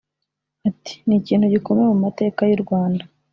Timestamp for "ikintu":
1.21-1.45